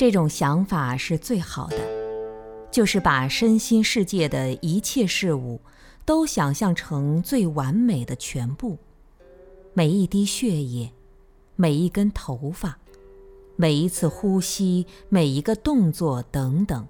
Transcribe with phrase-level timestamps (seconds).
[0.00, 1.76] 这种想法是最好的，
[2.70, 5.60] 就是把身心世界的一切事物
[6.06, 8.78] 都想象成最完美的全部，
[9.74, 10.90] 每一滴血液，
[11.54, 12.78] 每一根头发，
[13.56, 16.88] 每一次呼吸，每一个动作等等，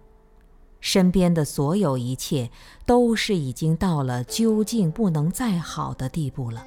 [0.81, 2.49] 身边的所有一切
[2.87, 6.65] 都是已经到了究竟不能再好的地步了，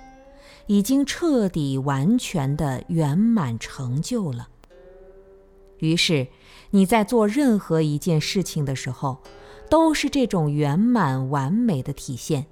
[0.68, 4.50] 已经彻底完全的圆满成就了。
[5.84, 6.28] 于是，
[6.72, 9.18] 你在做任何一件事情的时候，
[9.70, 12.46] 都是这种圆满完美的体现。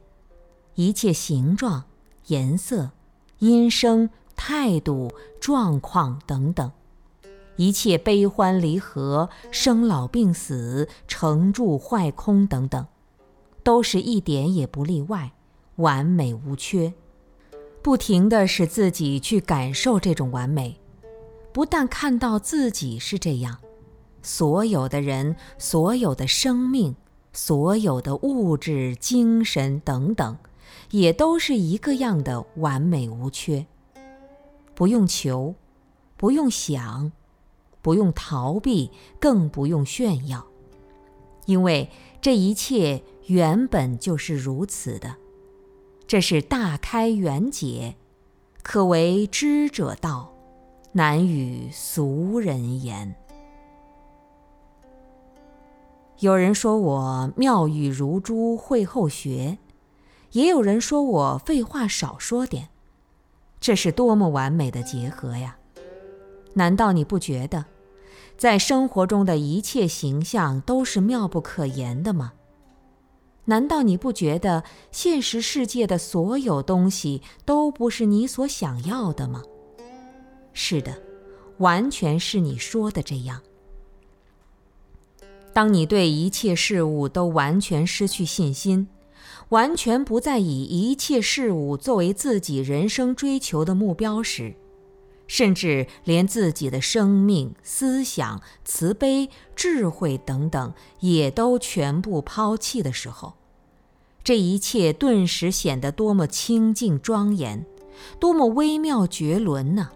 [0.75, 1.85] 一切形状、
[2.27, 2.91] 颜色、
[3.39, 5.09] 音声、态度、
[5.39, 6.71] 状况等等，
[7.55, 12.85] 一切悲欢离合、生老病死、成住坏空等等，
[13.63, 15.31] 都是一点也不例外，
[15.77, 16.93] 完美无缺。
[17.81, 20.80] 不停地使自己去感受这种完美。
[21.53, 23.59] 不但看到自己是这样，
[24.21, 26.95] 所有的人、所有的生命、
[27.33, 30.37] 所有的物质、精神等等，
[30.91, 33.65] 也都是一个样的完美无缺。
[34.73, 35.55] 不用求，
[36.15, 37.11] 不用想，
[37.81, 40.47] 不用逃避，更不用炫耀，
[41.45, 41.89] 因为
[42.21, 45.17] 这一切原本就是如此的。
[46.07, 47.95] 这是大开圆解，
[48.63, 50.30] 可为知者道。
[50.93, 53.15] 难与俗人言。
[56.19, 59.57] 有人说我妙语如珠，会后学；
[60.33, 62.67] 也有人说我废话少说点。
[63.59, 65.57] 这是多么完美的结合呀！
[66.55, 67.65] 难道你不觉得，
[68.37, 72.33] 在生活中的一切形象都是妙不可言的吗？
[73.45, 79.41] 难道你不觉得现实世界的所有东西都不是你所想要的吗？
[80.53, 81.01] 是的，
[81.57, 83.41] 完全是你说的这样。
[85.53, 88.87] 当你对一切事物都完全失去信心，
[89.49, 94.55] 完全不再以一切事物作为自己人生追求的目标时，
[95.27, 103.33] 甚至连自己的生命、思想、慈悲、智慧等等也都全部抛弃的时候，
[104.23, 107.65] 这一切顿时显得多么清净庄严，
[108.19, 109.91] 多么微妙绝伦呢？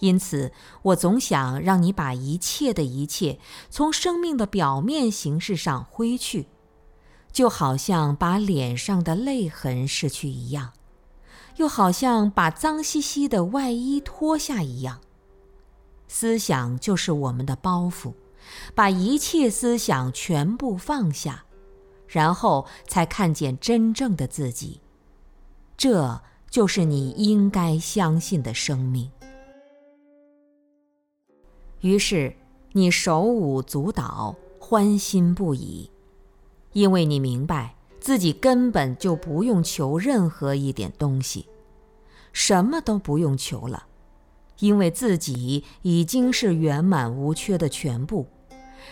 [0.00, 3.38] 因此，我总想让你把一切的一切
[3.68, 6.48] 从生命的表面形式上挥去，
[7.32, 10.72] 就好像把脸上的泪痕拭去一样，
[11.56, 15.00] 又好像把脏兮兮的外衣脱下一样。
[16.06, 18.14] 思想就是我们的包袱，
[18.74, 21.44] 把一切思想全部放下，
[22.06, 24.80] 然后才看见真正的自己。
[25.76, 29.10] 这就是你应该相信的生命。
[31.80, 32.34] 于是，
[32.72, 35.90] 你手舞足蹈，欢欣不已，
[36.72, 41.46] 因为你明白自己根本就不用求任何一点东西，
[42.32, 43.86] 什么都不用求了，
[44.58, 48.26] 因为自己已经是圆满无缺的全部，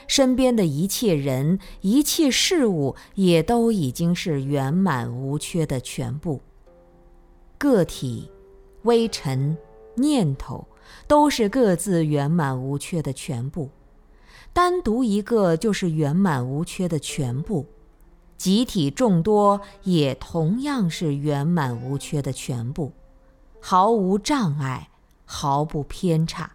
[0.06, 6.40] 身边的一切人、一切事物也都已经是圆满无缺的全部。
[7.58, 8.30] 个体、
[8.82, 9.56] 微尘、
[9.96, 10.64] 念头。
[11.06, 13.70] 都是各自圆满无缺的全部，
[14.52, 17.66] 单独一个就是圆满无缺的全部，
[18.36, 22.92] 集体众多也同样是圆满无缺的全部，
[23.60, 24.88] 毫无障碍，
[25.24, 26.52] 毫不偏差。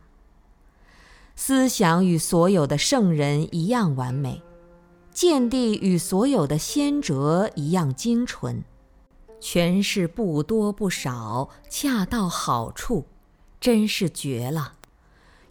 [1.36, 4.44] 思想与所有的圣人一样完美，
[5.12, 8.64] 见地与所有的先哲一样精纯，
[9.40, 13.06] 全是不多不少，恰到好处。
[13.62, 14.74] 真是绝了！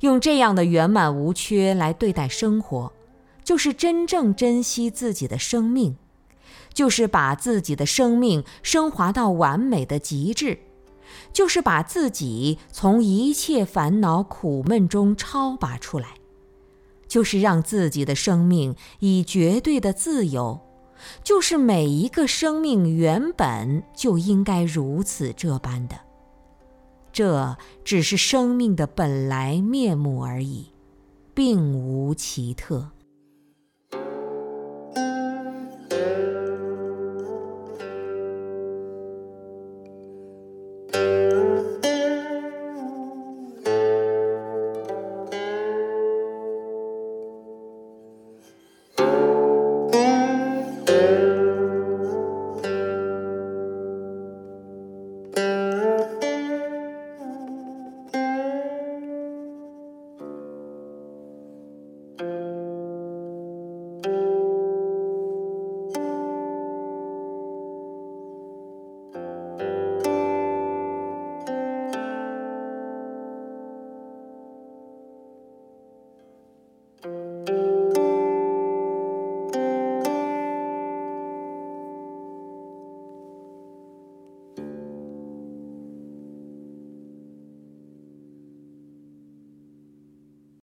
[0.01, 2.93] 用这样的圆满无缺来对待生活，
[3.45, 5.97] 就是真正珍惜自己的生命，
[6.75, 10.59] 就是把自己的生命升华到完美的极致，
[11.33, 16.15] 就是把自己从一切烦恼苦闷中超拔出来，
[17.07, 20.59] 就是让自己的生命以绝对的自由，
[21.23, 26.10] 就是每一个生命原本就应该如此这般的。
[27.13, 30.67] 这只是生命的本来面目而已，
[31.35, 32.91] 并无奇特。